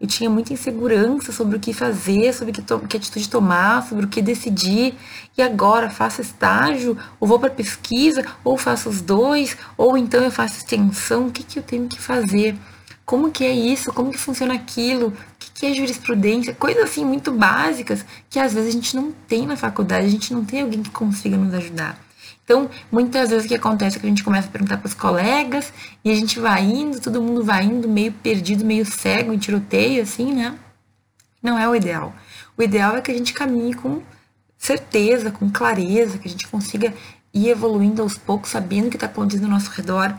Eu 0.00 0.08
tinha 0.08 0.28
muita 0.28 0.52
insegurança 0.52 1.32
sobre 1.32 1.56
o 1.56 1.60
que 1.60 1.72
fazer, 1.72 2.32
sobre 2.34 2.52
que, 2.52 2.62
que 2.62 2.96
atitude 2.96 3.28
tomar, 3.28 3.86
sobre 3.88 4.04
o 4.04 4.08
que 4.08 4.20
decidir. 4.20 4.94
E 5.36 5.42
agora 5.42 5.88
faço 5.88 6.20
estágio, 6.20 6.98
ou 7.20 7.28
vou 7.28 7.38
para 7.38 7.50
pesquisa, 7.50 8.24
ou 8.42 8.58
faço 8.58 8.88
os 8.88 9.00
dois, 9.00 9.56
ou 9.76 9.96
então 9.96 10.22
eu 10.22 10.30
faço 10.30 10.58
extensão. 10.58 11.28
O 11.28 11.30
que, 11.30 11.42
que 11.42 11.58
eu 11.58 11.62
tenho 11.62 11.88
que 11.88 12.00
fazer? 12.00 12.56
Como 13.04 13.30
que 13.30 13.44
é 13.44 13.52
isso? 13.52 13.92
Como 13.92 14.10
que 14.10 14.18
funciona 14.18 14.54
aquilo? 14.54 15.08
O 15.08 15.12
que, 15.38 15.50
que 15.52 15.66
é 15.66 15.74
jurisprudência? 15.74 16.54
Coisas 16.54 16.84
assim 16.84 17.04
muito 17.04 17.30
básicas 17.30 18.04
que 18.30 18.38
às 18.38 18.54
vezes 18.54 18.70
a 18.70 18.72
gente 18.72 18.96
não 18.96 19.12
tem 19.28 19.46
na 19.46 19.56
faculdade, 19.56 20.06
a 20.06 20.10
gente 20.10 20.32
não 20.32 20.44
tem 20.44 20.62
alguém 20.62 20.82
que 20.82 20.90
consiga 20.90 21.36
nos 21.36 21.52
ajudar. 21.54 21.98
Então, 22.42 22.68
muitas 22.90 23.30
vezes 23.30 23.44
o 23.44 23.48
que 23.48 23.54
acontece 23.54 23.96
é 23.96 24.00
que 24.00 24.06
a 24.06 24.08
gente 24.08 24.24
começa 24.24 24.48
a 24.48 24.50
perguntar 24.50 24.78
para 24.78 24.86
os 24.86 24.94
colegas 24.94 25.72
e 26.04 26.10
a 26.10 26.14
gente 26.14 26.38
vai 26.38 26.62
indo, 26.62 27.00
todo 27.00 27.22
mundo 27.22 27.44
vai 27.44 27.64
indo 27.64 27.88
meio 27.88 28.12
perdido, 28.12 28.64
meio 28.64 28.84
cego, 28.84 29.32
em 29.32 29.38
tiroteio, 29.38 30.02
assim, 30.02 30.32
né? 30.32 30.58
Não 31.42 31.58
é 31.58 31.68
o 31.68 31.74
ideal. 31.74 32.14
O 32.56 32.62
ideal 32.62 32.96
é 32.96 33.00
que 33.00 33.10
a 33.10 33.14
gente 33.14 33.32
caminhe 33.32 33.74
com 33.74 34.02
certeza, 34.58 35.30
com 35.30 35.50
clareza, 35.50 36.18
que 36.18 36.28
a 36.28 36.30
gente 36.30 36.46
consiga 36.48 36.92
ir 37.32 37.48
evoluindo 37.48 38.00
aos 38.00 38.16
poucos, 38.16 38.50
sabendo 38.50 38.86
o 38.86 38.90
que 38.90 38.96
está 38.96 39.06
acontecendo 39.06 39.44
ao 39.44 39.50
nosso 39.50 39.70
redor. 39.70 40.14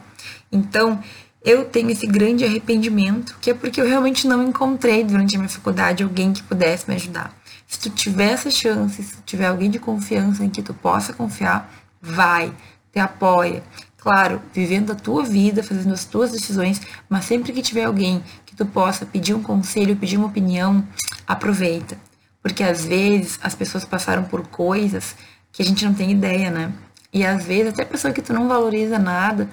Então, 0.52 1.02
eu 1.44 1.64
tenho 1.64 1.92
esse 1.92 2.08
grande 2.08 2.44
arrependimento, 2.44 3.38
que 3.40 3.52
é 3.52 3.54
porque 3.54 3.80
eu 3.80 3.88
realmente 3.88 4.28
não 4.28 4.44
encontrei 4.48 5.04
durante 5.04 5.36
a 5.36 5.40
minha 5.40 5.50
faculdade 5.50 6.04
alguém 6.04 6.34
que 6.34 6.42
pudesse 6.42 6.90
me 6.90 6.96
ajudar. 6.96 7.36
Se 7.68 7.80
tu 7.80 7.90
tiver 7.90 8.32
essa 8.32 8.50
chance, 8.50 9.02
se 9.02 9.16
tu 9.18 9.24
tiver 9.26 9.46
alguém 9.46 9.70
de 9.70 9.80
confiança 9.80 10.44
em 10.44 10.50
que 10.50 10.62
tu 10.62 10.74
possa 10.74 11.14
confiar, 11.14 11.72
vai, 12.06 12.54
te 12.92 13.00
apoia. 13.00 13.64
Claro, 13.98 14.40
vivendo 14.54 14.92
a 14.92 14.96
tua 14.96 15.24
vida, 15.24 15.64
fazendo 15.64 15.94
as 15.94 16.06
tuas 16.06 16.32
decisões, 16.32 16.80
mas 17.10 17.26
sempre 17.26 17.52
que 17.52 17.62
tiver 17.62 17.86
alguém 17.86 18.24
que 18.46 18.56
tu 18.56 18.66
possa 18.66 19.06
pedir 19.06 19.34
um 19.34 19.42
conselho, 19.42 19.96
pedir 19.96 20.18
uma 20.18 20.28
opinião, 20.28 20.88
aproveita. 21.28 21.98
Porque 22.42 22.64
às 22.64 22.86
vezes 22.86 23.40
as 23.42 23.56
pessoas 23.56 23.84
passaram 23.84 24.24
por 24.24 24.48
coisas 24.48 25.16
que 25.52 25.64
a 25.64 25.66
gente 25.66 25.84
não 25.84 25.94
tem 25.94 26.12
ideia, 26.12 26.52
né? 26.52 26.72
E 27.12 27.26
às 27.26 27.46
vezes 27.46 27.74
até 27.74 27.82
a 27.82 27.88
pessoa 27.88 28.14
que 28.14 28.22
tu 28.22 28.32
não 28.32 28.48
valoriza 28.48 29.00
nada, 29.00 29.50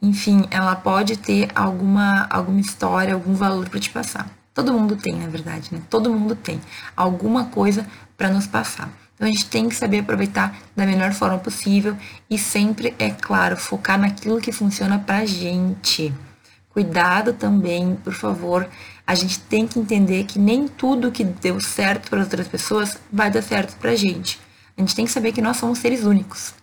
enfim, 0.00 0.46
ela 0.50 0.74
pode 0.74 1.18
ter 1.18 1.50
alguma, 1.54 2.26
alguma 2.30 2.60
história, 2.60 3.12
algum 3.12 3.34
valor 3.34 3.68
para 3.68 3.80
te 3.80 3.90
passar. 3.90 4.30
Todo 4.54 4.72
mundo 4.72 4.96
tem, 4.96 5.14
na 5.14 5.28
verdade, 5.28 5.68
né? 5.72 5.82
Todo 5.90 6.10
mundo 6.10 6.34
tem 6.34 6.58
alguma 6.96 7.46
coisa 7.46 7.86
para 8.16 8.30
nos 8.30 8.46
passar. 8.46 8.88
Então 9.20 9.28
a 9.28 9.32
gente 9.32 9.50
tem 9.50 9.68
que 9.68 9.74
saber 9.74 9.98
aproveitar 9.98 10.58
da 10.74 10.86
melhor 10.86 11.12
forma 11.12 11.36
possível 11.36 11.94
e 12.30 12.38
sempre, 12.38 12.94
é 12.98 13.10
claro, 13.10 13.54
focar 13.54 13.98
naquilo 13.98 14.40
que 14.40 14.50
funciona 14.50 14.98
pra 14.98 15.26
gente. 15.26 16.10
Cuidado 16.70 17.34
também, 17.34 17.98
por 18.02 18.14
favor. 18.14 18.66
A 19.06 19.14
gente 19.14 19.38
tem 19.40 19.66
que 19.66 19.78
entender 19.78 20.24
que 20.24 20.38
nem 20.38 20.66
tudo 20.66 21.12
que 21.12 21.22
deu 21.22 21.60
certo 21.60 22.08
para 22.08 22.20
outras 22.20 22.48
pessoas 22.48 22.96
vai 23.12 23.30
dar 23.30 23.42
certo 23.42 23.76
pra 23.76 23.94
gente. 23.94 24.40
A 24.74 24.80
gente 24.80 24.96
tem 24.96 25.04
que 25.04 25.12
saber 25.12 25.32
que 25.32 25.42
nós 25.42 25.58
somos 25.58 25.80
seres 25.80 26.04
únicos 26.04 26.54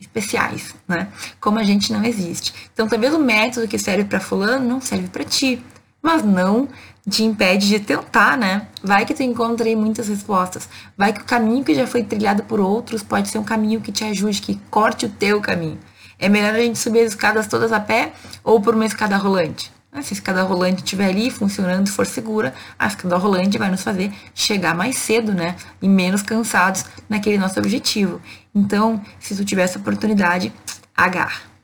especiais, 0.00 0.74
né? 0.88 1.08
Como 1.38 1.58
a 1.58 1.62
gente 1.62 1.92
não 1.92 2.02
existe. 2.02 2.54
Então, 2.72 2.88
talvez 2.88 3.12
o 3.12 3.18
método 3.18 3.68
que 3.68 3.78
serve 3.78 4.04
para 4.04 4.18
fulano 4.18 4.66
não 4.66 4.80
serve 4.80 5.08
para 5.08 5.24
ti, 5.24 5.62
mas 6.00 6.22
não 6.24 6.68
te 7.08 7.24
impede 7.24 7.68
de 7.68 7.80
tentar, 7.80 8.36
né? 8.36 8.68
Vai 8.82 9.04
que 9.04 9.14
tu 9.14 9.22
encontre 9.22 9.74
muitas 9.74 10.08
respostas. 10.08 10.68
Vai 10.96 11.12
que 11.12 11.22
o 11.22 11.24
caminho 11.24 11.64
que 11.64 11.74
já 11.74 11.86
foi 11.86 12.02
trilhado 12.02 12.42
por 12.44 12.60
outros 12.60 13.02
pode 13.02 13.28
ser 13.28 13.38
um 13.38 13.44
caminho 13.44 13.80
que 13.80 13.90
te 13.90 14.04
ajude, 14.04 14.42
que 14.42 14.60
corte 14.70 15.06
o 15.06 15.08
teu 15.08 15.40
caminho. 15.40 15.78
É 16.18 16.28
melhor 16.28 16.54
a 16.54 16.58
gente 16.58 16.78
subir 16.78 17.00
as 17.00 17.08
escadas 17.08 17.46
todas 17.46 17.72
a 17.72 17.80
pé 17.80 18.12
ou 18.42 18.60
por 18.60 18.74
uma 18.74 18.86
escada 18.86 19.16
rolante? 19.16 19.72
Se 20.02 20.12
a 20.12 20.16
escada 20.16 20.42
rolante 20.42 20.84
estiver 20.84 21.08
ali 21.08 21.30
funcionando 21.30 21.90
for 21.90 22.06
segura, 22.06 22.54
a 22.78 22.86
escada 22.86 23.16
rolante 23.16 23.58
vai 23.58 23.70
nos 23.70 23.82
fazer 23.82 24.12
chegar 24.34 24.74
mais 24.74 24.96
cedo, 24.96 25.32
né? 25.32 25.56
E 25.82 25.88
menos 25.88 26.22
cansados 26.22 26.84
naquele 27.08 27.38
nosso 27.38 27.58
objetivo. 27.58 28.20
Então, 28.54 29.00
se 29.18 29.34
tu 29.34 29.44
tiver 29.44 29.62
essa 29.62 29.78
oportunidade, 29.78 30.52
agarra. 30.96 31.57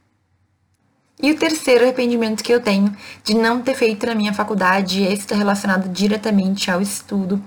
E 1.25 1.31
o 1.31 1.39
terceiro 1.39 1.85
arrependimento 1.85 2.45
que 2.45 2.53
eu 2.53 2.61
tenho 2.61 2.95
de 3.23 3.33
não 3.35 3.63
ter 3.63 3.75
feito 3.75 4.05
na 4.05 4.15
minha 4.15 4.35
faculdade, 4.35 5.03
esse 5.05 5.23
está 5.23 5.35
relacionado 5.35 5.89
diretamente 5.89 6.71
ao 6.71 6.83
estudo, 6.83 7.43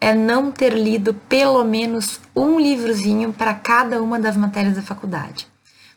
é 0.00 0.12
não 0.12 0.50
ter 0.50 0.72
lido 0.72 1.14
pelo 1.28 1.62
menos 1.62 2.18
um 2.34 2.58
livrozinho 2.58 3.32
para 3.32 3.54
cada 3.54 4.02
uma 4.02 4.18
das 4.18 4.36
matérias 4.36 4.74
da 4.74 4.82
faculdade. 4.82 5.46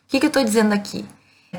O 0.06 0.08
que, 0.08 0.20
que 0.20 0.28
eu 0.28 0.28
estou 0.28 0.44
dizendo 0.44 0.72
aqui? 0.72 1.04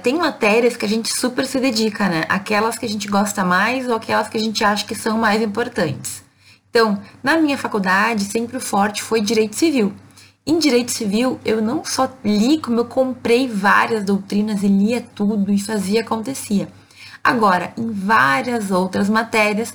Tem 0.04 0.16
matérias 0.16 0.76
que 0.76 0.85
a 0.85 0.88
gente 0.88 1.12
super 1.12 1.44
se 1.44 1.58
dedica, 1.58 2.08
né? 2.08 2.23
Aquelas 2.28 2.78
que 2.78 2.87
a 2.87 2.88
gente 2.88 3.08
gosta 3.08 3.44
mais 3.44 3.88
ou 3.88 3.96
aquelas 3.96 4.28
que 4.28 4.37
a 4.37 4.40
gente 4.40 4.62
acha 4.62 4.87
que 4.87 4.94
são 4.94 5.18
mais 5.18 5.42
importantes. 5.42 6.23
Então, 6.70 7.02
na 7.25 7.38
minha 7.38 7.58
faculdade, 7.58 8.23
sempre 8.23 8.56
o 8.56 8.61
forte 8.61 9.02
foi 9.02 9.20
direito 9.20 9.56
civil. 9.56 9.92
Em 10.49 10.61
direito 10.61 10.93
civil, 10.93 11.41
eu 11.45 11.61
não 11.61 11.85
só 11.85 12.09
li, 12.25 12.61
como 12.61 12.79
eu 12.79 12.85
comprei 12.85 13.49
várias 13.49 14.05
doutrinas 14.05 14.62
e 14.62 14.69
lia 14.69 15.05
tudo 15.12 15.53
e 15.53 15.61
fazia 15.61 16.03
acontecia. 16.03 16.69
Agora, 17.23 17.73
em 17.76 17.91
várias 17.91 18.71
outras 18.71 19.09
matérias, 19.11 19.75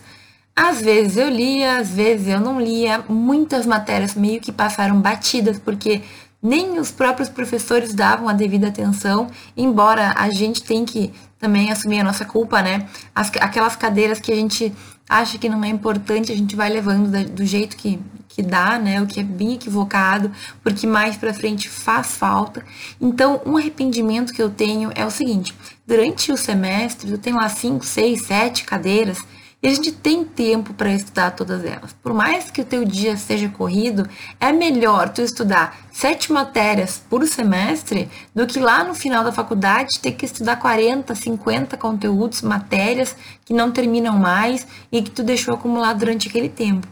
às 0.55 0.81
vezes 0.81 1.17
eu 1.17 1.27
lia, 1.27 1.77
às 1.77 1.89
vezes 1.89 2.29
eu 2.29 2.39
não 2.39 2.57
lia, 2.57 3.03
muitas 3.09 3.65
matérias 3.65 4.15
meio 4.15 4.39
que 4.39 4.51
passaram 4.51 5.01
batidas, 5.01 5.59
porque 5.59 6.03
nem 6.41 6.79
os 6.79 6.91
próprios 6.91 7.29
professores 7.29 7.93
davam 7.93 8.27
a 8.27 8.33
devida 8.33 8.67
atenção, 8.67 9.29
embora 9.55 10.13
a 10.17 10.29
gente 10.31 10.63
tem 10.63 10.83
que 10.83 11.13
também 11.37 11.71
assumir 11.71 11.99
a 11.99 12.03
nossa 12.03 12.25
culpa, 12.25 12.61
né? 12.61 12.87
As, 13.13 13.31
aquelas 13.39 13.75
cadeiras 13.75 14.19
que 14.19 14.31
a 14.31 14.35
gente 14.35 14.73
acha 15.07 15.37
que 15.37 15.49
não 15.49 15.63
é 15.63 15.67
importante, 15.67 16.31
a 16.31 16.35
gente 16.35 16.55
vai 16.55 16.69
levando 16.69 17.09
da, 17.09 17.23
do 17.23 17.45
jeito 17.45 17.75
que, 17.75 17.99
que 18.27 18.41
dá, 18.41 18.79
né? 18.79 19.01
O 19.01 19.07
que 19.07 19.19
é 19.19 19.23
bem 19.23 19.53
equivocado, 19.53 20.31
porque 20.63 20.87
mais 20.87 21.17
para 21.17 21.33
frente 21.33 21.67
faz 21.67 22.15
falta. 22.15 22.63
Então, 22.99 23.41
um 23.45 23.57
arrependimento 23.57 24.33
que 24.33 24.41
eu 24.41 24.49
tenho 24.49 24.91
é 24.95 25.05
o 25.05 25.11
seguinte: 25.11 25.53
durante 25.85 26.31
o 26.31 26.37
semestre, 26.37 27.11
eu 27.11 27.17
tenho 27.17 27.35
lá 27.35 27.49
5, 27.49 27.85
6, 27.85 28.21
7 28.21 28.63
cadeiras 28.63 29.19
e 29.63 29.67
a 29.67 29.73
gente 29.73 29.91
tem 29.91 30.25
tempo 30.25 30.73
para 30.73 30.91
estudar 30.91 31.31
todas 31.31 31.63
elas. 31.63 31.93
Por 32.01 32.13
mais 32.13 32.49
que 32.49 32.61
o 32.61 32.65
teu 32.65 32.83
dia 32.83 33.15
seja 33.15 33.47
corrido, 33.47 34.09
é 34.39 34.51
melhor 34.51 35.09
tu 35.09 35.21
estudar 35.21 35.77
sete 35.91 36.31
matérias 36.31 37.01
por 37.07 37.25
semestre 37.27 38.09
do 38.33 38.47
que 38.47 38.59
lá 38.59 38.83
no 38.83 38.95
final 38.95 39.23
da 39.23 39.31
faculdade 39.31 39.99
ter 39.99 40.13
que 40.13 40.25
estudar 40.25 40.55
40, 40.55 41.13
50 41.13 41.77
conteúdos, 41.77 42.41
matérias 42.41 43.15
que 43.45 43.53
não 43.53 43.71
terminam 43.71 44.17
mais 44.17 44.65
e 44.91 45.01
que 45.01 45.11
tu 45.11 45.21
deixou 45.21 45.53
acumular 45.53 45.93
durante 45.93 46.27
aquele 46.27 46.49
tempo. 46.49 46.87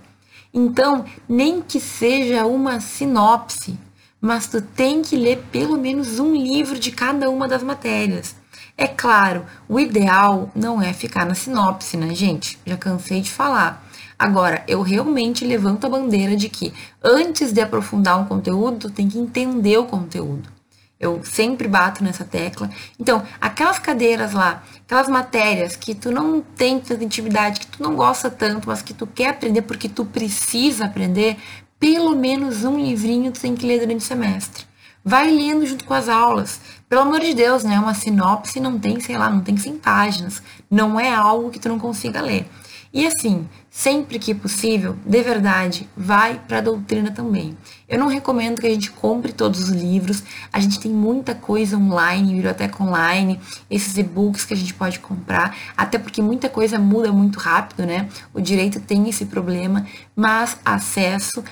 Então, 0.53 1.05
nem 1.27 1.61
que 1.61 1.79
seja 1.79 2.45
uma 2.45 2.79
sinopse, 2.79 3.77
mas 4.21 4.47
tu 4.47 4.61
tem 4.61 5.01
que 5.01 5.15
ler 5.15 5.43
pelo 5.51 5.77
menos 5.77 6.19
um 6.19 6.35
livro 6.35 6.77
de 6.77 6.91
cada 6.91 7.29
uma 7.29 7.47
das 7.47 7.63
matérias. 7.63 8.38
É 8.81 8.87
claro, 8.87 9.45
o 9.67 9.77
ideal 9.77 10.49
não 10.55 10.81
é 10.81 10.93
ficar 10.93 11.25
na 11.25 11.35
sinopse, 11.35 11.97
né, 11.97 12.15
gente? 12.15 12.57
Já 12.65 12.77
cansei 12.77 13.19
de 13.19 13.29
falar. 13.29 13.85
Agora, 14.17 14.63
eu 14.69 14.81
realmente 14.81 15.43
levanto 15.43 15.85
a 15.85 15.89
bandeira 15.89 16.33
de 16.37 16.47
que 16.47 16.73
antes 17.03 17.51
de 17.51 17.59
aprofundar 17.59 18.17
um 18.17 18.23
conteúdo, 18.23 18.87
tu 18.87 18.89
tem 18.89 19.09
que 19.09 19.19
entender 19.19 19.77
o 19.77 19.83
conteúdo. 19.83 20.49
Eu 20.97 21.19
sempre 21.25 21.67
bato 21.67 22.01
nessa 22.01 22.23
tecla. 22.23 22.69
Então, 22.97 23.21
aquelas 23.41 23.79
cadeiras 23.79 24.31
lá, 24.31 24.63
aquelas 24.85 25.09
matérias 25.09 25.75
que 25.75 25.93
tu 25.93 26.09
não 26.09 26.39
tem 26.39 26.79
tanta 26.79 27.03
intimidade, 27.03 27.59
que 27.59 27.67
tu 27.67 27.83
não 27.83 27.97
gosta 27.97 28.29
tanto, 28.29 28.69
mas 28.69 28.81
que 28.81 28.93
tu 28.93 29.05
quer 29.05 29.31
aprender 29.31 29.63
porque 29.63 29.89
tu 29.89 30.05
precisa 30.05 30.85
aprender, 30.85 31.35
pelo 31.77 32.15
menos 32.15 32.63
um 32.63 32.79
livrinho 32.79 33.33
tu 33.33 33.41
tem 33.41 33.55
que 33.55 33.67
ler 33.67 33.79
durante 33.81 33.99
o 33.99 34.07
semestre. 34.07 34.68
Vai 35.09 35.27
lendo 35.31 35.65
junto 35.65 35.85
com 35.85 35.95
as 35.95 36.07
aulas. 36.07 36.61
Pelo 36.87 37.01
amor 37.01 37.21
de 37.21 37.33
Deus, 37.33 37.63
né? 37.63 37.79
Uma 37.79 37.95
sinopse 37.95 38.59
não 38.59 38.77
tem, 38.77 38.99
sei 38.99 39.17
lá, 39.17 39.27
não 39.27 39.41
tem 39.41 39.57
100 39.57 39.79
páginas. 39.79 40.39
Não 40.69 40.99
é 40.99 41.11
algo 41.11 41.49
que 41.49 41.57
tu 41.57 41.67
não 41.67 41.79
consiga 41.79 42.21
ler. 42.21 42.47
E 42.93 43.07
assim, 43.07 43.49
sempre 43.71 44.19
que 44.19 44.35
possível, 44.35 44.95
de 45.03 45.23
verdade, 45.23 45.89
vai 45.97 46.39
para 46.47 46.59
a 46.59 46.61
doutrina 46.61 47.09
também. 47.09 47.57
Eu 47.87 47.97
não 47.97 48.05
recomendo 48.05 48.61
que 48.61 48.67
a 48.67 48.69
gente 48.69 48.91
compre 48.91 49.33
todos 49.33 49.61
os 49.61 49.69
livros. 49.69 50.21
A 50.53 50.59
gente 50.59 50.79
tem 50.79 50.91
muita 50.91 51.33
coisa 51.33 51.75
online, 51.75 52.35
biblioteca 52.35 52.83
online, 52.83 53.39
esses 53.67 53.97
e-books 53.97 54.45
que 54.45 54.53
a 54.53 54.57
gente 54.57 54.75
pode 54.75 54.99
comprar, 54.99 55.57
até 55.75 55.97
porque 55.97 56.21
muita 56.21 56.47
coisa 56.47 56.77
muda 56.77 57.11
muito 57.11 57.39
rápido, 57.39 57.83
né? 57.83 58.07
O 58.31 58.39
direito 58.39 58.79
tem 58.79 59.09
esse 59.09 59.25
problema, 59.25 59.87
mas 60.15 60.55
acesso 60.63 61.43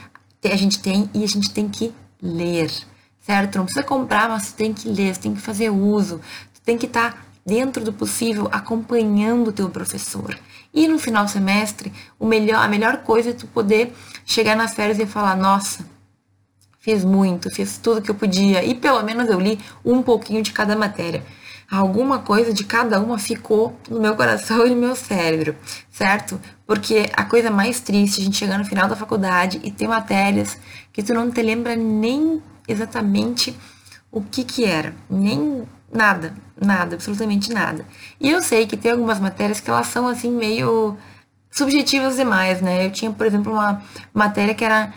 a 0.44 0.56
gente 0.56 0.80
tem 0.80 1.10
e 1.12 1.24
a 1.24 1.28
gente 1.28 1.50
tem 1.50 1.68
que 1.68 1.92
ler 2.22 2.70
certo? 3.28 3.58
Não 3.58 3.66
precisa 3.66 3.86
comprar, 3.86 4.30
mas 4.30 4.52
tu 4.52 4.56
tem 4.56 4.74
que 4.74 4.88
ler, 4.88 5.14
tu 5.18 5.20
tem 5.20 5.36
que 5.36 5.42
fazer 5.42 5.70
uso, 5.70 6.22
tu 6.54 6.62
tem 6.62 6.78
que 6.78 6.86
estar 6.86 7.12
tá 7.12 7.18
dentro 7.46 7.84
do 7.84 7.92
possível 7.92 8.48
acompanhando 8.54 9.50
o 9.50 9.52
teu 9.52 9.70
professor. 9.70 10.40
E 10.74 10.88
no 10.88 10.98
final 10.98 11.26
do 11.26 11.32
semestre, 11.32 11.92
o 12.18 12.26
melhor, 12.26 12.64
a 12.64 12.70
melhor 12.70 13.00
coisa 13.00 13.32
é 13.32 13.34
tu 13.34 13.46
poder 13.48 13.94
chegar 14.26 14.56
nas 14.56 14.74
férias 14.74 14.98
e 14.98 15.06
falar, 15.06 15.36
nossa, 15.36 15.86
fiz 16.80 17.04
muito, 17.04 17.50
fiz 17.50 17.78
tudo 17.78 18.02
que 18.02 18.10
eu 18.10 18.16
podia 18.16 18.64
e 18.64 18.74
pelo 18.74 19.04
menos 19.04 19.30
eu 19.30 19.40
li 19.42 19.60
um 19.84 20.02
pouquinho 20.02 20.42
de 20.42 20.54
cada 20.54 20.74
matéria. 20.74 21.22
Alguma 21.70 22.20
coisa 22.20 22.54
de 22.54 22.64
cada 22.64 22.98
uma 23.02 23.20
ficou 23.20 23.78
no 23.90 24.00
meu 24.00 24.16
coração 24.16 24.64
e 24.68 24.70
no 24.70 24.78
meu 24.78 24.96
cérebro, 24.96 25.54
certo? 25.92 26.40
Porque 26.66 27.10
a 27.12 27.26
coisa 27.26 27.52
mais 27.52 27.82
triste 27.82 28.20
é 28.20 28.22
a 28.22 28.24
gente 28.26 28.38
chegar 28.38 28.58
no 28.58 28.64
final 28.64 28.88
da 28.88 28.96
faculdade 28.96 29.60
e 29.64 29.70
ter 29.70 29.86
matérias 29.86 30.58
que 30.94 31.04
tu 31.04 31.14
não 31.14 31.30
te 31.30 31.42
lembra 31.42 31.76
nem 31.76 32.42
exatamente 32.68 33.56
o 34.12 34.22
que 34.22 34.44
que 34.44 34.66
era, 34.66 34.94
nem 35.10 35.64
nada, 35.92 36.34
nada, 36.60 36.96
absolutamente 36.96 37.52
nada. 37.52 37.86
E 38.20 38.30
eu 38.30 38.42
sei 38.42 38.66
que 38.66 38.78
tem 38.78 38.92
algumas 38.92 39.20
matérias 39.20 39.60
que 39.60 39.70
elas 39.70 39.88
são 39.88 40.08
assim 40.08 40.32
meio 40.32 40.98
subjetivas 41.52 42.16
demais, 42.16 42.62
né? 42.62 42.86
Eu 42.86 42.92
tinha, 42.92 43.12
por 43.12 43.26
exemplo, 43.26 43.52
uma 43.54 43.82
matéria 44.14 44.54
que 44.54 44.64
era 44.64 44.94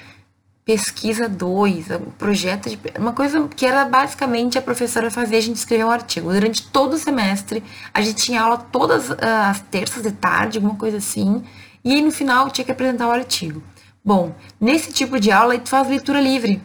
pesquisa 0.65 1.29
2, 1.29 1.87
projeto 2.19 2.71
de 2.71 2.79
uma 2.99 3.13
coisa 3.13 3.49
que 3.49 3.67
era 3.67 3.85
basicamente 3.85 4.59
a 4.59 4.63
professora 4.63 5.11
fazer 5.11 5.37
a 5.37 5.41
gente 5.41 5.57
escrever 5.57 5.85
um 5.85 5.91
artigo. 5.91 6.33
Durante 6.33 6.63
todo 6.71 6.95
o 6.95 6.99
semestre, 6.99 7.63
a 7.93 8.01
gente 8.01 8.23
tinha 8.23 8.43
aula 8.43 8.59
todas 8.59 9.11
ah, 9.11 9.51
as 9.51 9.61
terças 9.61 10.03
de 10.03 10.13
tarde, 10.13 10.59
alguma 10.59 10.77
coisa 10.77 10.99
assim, 10.99 11.43
e 11.85 12.01
no 12.03 12.11
final 12.11 12.51
tinha 12.51 12.65
que 12.65 12.71
apresentar 12.71 13.09
o 13.09 13.11
artigo. 13.11 13.63
Bom, 14.05 14.35
nesse 14.61 14.93
tipo 14.93 15.19
de 15.19 15.33
aula, 15.33 15.59
tu 15.59 15.69
faz 15.69 15.89
leitura 15.89 16.21
livre. 16.21 16.63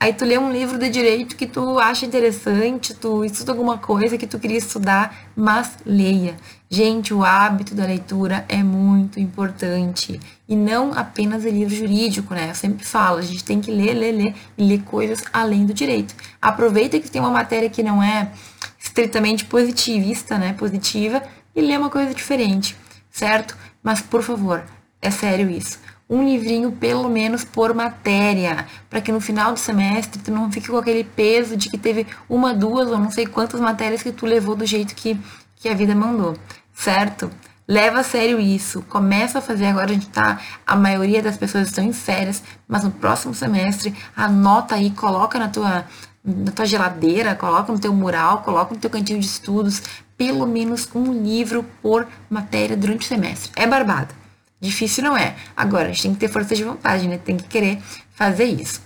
Aí 0.00 0.12
tu 0.12 0.24
lê 0.24 0.38
um 0.38 0.52
livro 0.52 0.78
de 0.78 0.88
direito 0.88 1.34
que 1.34 1.44
tu 1.44 1.76
acha 1.76 2.06
interessante, 2.06 2.94
tu 2.94 3.24
estuda 3.24 3.50
alguma 3.50 3.78
coisa 3.78 4.16
que 4.16 4.28
tu 4.28 4.38
queria 4.38 4.58
estudar, 4.58 5.28
mas 5.34 5.76
leia. 5.84 6.36
Gente, 6.70 7.12
o 7.12 7.24
hábito 7.24 7.74
da 7.74 7.84
leitura 7.84 8.44
é 8.48 8.62
muito 8.62 9.18
importante. 9.18 10.20
E 10.48 10.54
não 10.54 10.92
apenas 10.92 11.44
o 11.44 11.48
livro 11.48 11.74
jurídico, 11.74 12.32
né? 12.32 12.50
Eu 12.50 12.54
sempre 12.54 12.84
falo, 12.84 13.18
a 13.18 13.22
gente 13.22 13.42
tem 13.42 13.60
que 13.60 13.72
ler, 13.72 13.92
ler, 13.94 14.12
ler 14.12 14.34
e 14.56 14.62
ler 14.68 14.82
coisas 14.82 15.24
além 15.32 15.66
do 15.66 15.74
direito. 15.74 16.14
Aproveita 16.40 17.00
que 17.00 17.10
tem 17.10 17.20
uma 17.20 17.32
matéria 17.32 17.68
que 17.68 17.82
não 17.82 18.00
é 18.00 18.30
estritamente 18.78 19.46
positivista, 19.46 20.38
né? 20.38 20.52
Positiva, 20.52 21.20
e 21.56 21.60
lê 21.60 21.76
uma 21.76 21.90
coisa 21.90 22.14
diferente, 22.14 22.76
certo? 23.10 23.56
Mas, 23.82 24.00
por 24.00 24.22
favor, 24.22 24.64
é 25.02 25.10
sério 25.10 25.50
isso 25.50 25.80
um 26.08 26.24
livrinho 26.24 26.72
pelo 26.72 27.08
menos 27.08 27.44
por 27.44 27.74
matéria, 27.74 28.66
para 28.88 29.00
que 29.00 29.12
no 29.12 29.20
final 29.20 29.52
do 29.52 29.58
semestre 29.58 30.20
tu 30.22 30.30
não 30.30 30.50
fique 30.50 30.68
com 30.68 30.78
aquele 30.78 31.04
peso 31.04 31.56
de 31.56 31.68
que 31.68 31.76
teve 31.76 32.06
uma, 32.28 32.54
duas 32.54 32.88
ou 32.88 32.98
não 32.98 33.10
sei 33.10 33.26
quantas 33.26 33.60
matérias 33.60 34.02
que 34.02 34.12
tu 34.12 34.24
levou 34.24 34.56
do 34.56 34.64
jeito 34.64 34.94
que, 34.94 35.18
que 35.56 35.68
a 35.68 35.74
vida 35.74 35.94
mandou, 35.94 36.34
certo? 36.72 37.30
Leva 37.70 38.00
a 38.00 38.02
sério 38.02 38.40
isso, 38.40 38.80
começa 38.88 39.40
a 39.40 39.42
fazer 39.42 39.66
agora, 39.66 39.90
a 39.90 39.92
gente 39.92 40.08
tá, 40.08 40.40
a 40.66 40.74
maioria 40.74 41.22
das 41.22 41.36
pessoas 41.36 41.68
estão 41.68 41.84
em 41.84 41.92
férias, 41.92 42.42
mas 42.66 42.82
no 42.82 42.90
próximo 42.90 43.34
semestre, 43.34 43.94
anota 44.16 44.76
aí, 44.76 44.90
coloca 44.90 45.38
na 45.38 45.48
tua, 45.48 45.84
na 46.24 46.50
tua 46.50 46.64
geladeira, 46.64 47.34
coloca 47.34 47.70
no 47.70 47.78
teu 47.78 47.92
mural, 47.92 48.38
coloca 48.38 48.72
no 48.72 48.80
teu 48.80 48.88
cantinho 48.88 49.20
de 49.20 49.26
estudos, 49.26 49.82
pelo 50.16 50.46
menos 50.46 50.88
um 50.94 51.12
livro 51.12 51.62
por 51.82 52.08
matéria 52.30 52.74
durante 52.74 53.04
o 53.04 53.08
semestre. 53.08 53.52
É 53.54 53.66
barbada. 53.66 54.27
Difícil 54.60 55.04
não 55.04 55.16
é. 55.16 55.36
Agora, 55.56 55.88
a 55.88 55.92
gente 55.92 56.02
tem 56.02 56.14
que 56.14 56.20
ter 56.20 56.28
força 56.28 56.54
de 56.54 56.64
vontade, 56.64 57.06
né? 57.06 57.18
Tem 57.18 57.36
que 57.36 57.44
querer 57.44 57.78
fazer 58.12 58.44
isso. 58.44 58.82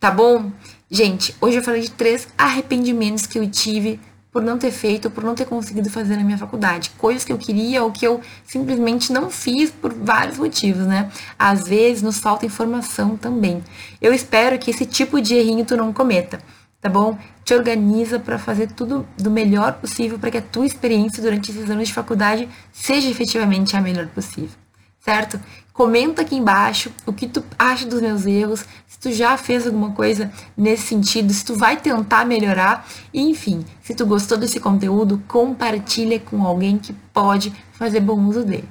Tá 0.00 0.10
bom? 0.10 0.50
Gente, 0.90 1.34
hoje 1.40 1.58
eu 1.58 1.62
falei 1.62 1.80
de 1.80 1.90
três 1.90 2.28
arrependimentos 2.36 3.26
que 3.26 3.38
eu 3.38 3.48
tive 3.48 4.00
por 4.30 4.42
não 4.42 4.58
ter 4.58 4.70
feito, 4.70 5.10
por 5.10 5.24
não 5.24 5.34
ter 5.34 5.46
conseguido 5.46 5.88
fazer 5.88 6.16
na 6.16 6.24
minha 6.24 6.36
faculdade. 6.36 6.90
Coisas 6.98 7.24
que 7.24 7.32
eu 7.32 7.38
queria 7.38 7.82
ou 7.82 7.90
que 7.90 8.06
eu 8.06 8.20
simplesmente 8.44 9.12
não 9.12 9.30
fiz 9.30 9.70
por 9.70 9.94
vários 9.94 10.36
motivos, 10.36 10.86
né? 10.86 11.10
Às 11.38 11.66
vezes 11.66 12.02
nos 12.02 12.18
falta 12.18 12.44
informação 12.44 13.16
também. 13.16 13.64
Eu 14.02 14.12
espero 14.12 14.58
que 14.58 14.70
esse 14.70 14.84
tipo 14.84 15.20
de 15.20 15.34
errinho 15.36 15.64
tu 15.64 15.76
não 15.76 15.92
cometa, 15.92 16.38
tá 16.80 16.88
bom? 16.88 17.16
Te 17.44 17.54
organiza 17.54 18.18
para 18.18 18.38
fazer 18.38 18.72
tudo 18.72 19.06
do 19.16 19.30
melhor 19.30 19.74
possível 19.74 20.18
para 20.18 20.30
que 20.30 20.38
a 20.38 20.42
tua 20.42 20.66
experiência 20.66 21.22
durante 21.22 21.50
esses 21.50 21.70
anos 21.70 21.88
de 21.88 21.94
faculdade 21.94 22.48
seja 22.72 23.08
efetivamente 23.08 23.76
a 23.76 23.80
melhor 23.80 24.08
possível 24.08 24.65
certo? 25.06 25.38
Comenta 25.72 26.22
aqui 26.22 26.34
embaixo 26.34 26.90
o 27.06 27.12
que 27.12 27.28
tu 27.28 27.44
acha 27.56 27.86
dos 27.86 28.00
meus 28.00 28.26
erros, 28.26 28.64
se 28.88 28.98
tu 28.98 29.12
já 29.12 29.36
fez 29.36 29.64
alguma 29.64 29.92
coisa 29.92 30.32
nesse 30.56 30.88
sentido, 30.88 31.32
se 31.32 31.44
tu 31.44 31.54
vai 31.54 31.76
tentar 31.76 32.24
melhorar, 32.24 32.84
e 33.14 33.20
enfim, 33.22 33.64
se 33.82 33.94
tu 33.94 34.04
gostou 34.04 34.36
desse 34.36 34.58
conteúdo, 34.58 35.22
compartilha 35.28 36.18
com 36.18 36.44
alguém 36.44 36.76
que 36.76 36.92
pode 37.12 37.52
fazer 37.74 38.00
bom 38.00 38.18
uso 38.24 38.42
dele, 38.42 38.68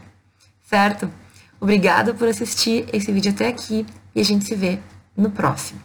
certo? 0.65 1.09
Obrigada 1.61 2.13
por 2.13 2.27
assistir 2.27 2.85
esse 2.91 3.09
vídeo 3.13 3.31
até 3.31 3.47
aqui 3.47 3.85
e 4.13 4.19
a 4.19 4.25
gente 4.25 4.43
se 4.43 4.55
vê 4.55 4.79
no 5.15 5.31
próximo. 5.31 5.84